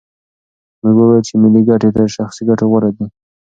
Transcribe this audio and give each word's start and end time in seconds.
موږ 0.81 0.95
وویل 0.97 1.23
چې 1.27 1.33
ملي 1.41 1.61
ګټې 1.69 1.89
تر 1.97 2.07
شخصي 2.15 2.43
ګټو 2.49 2.65
غوره 2.71 2.89
دي. 2.97 3.05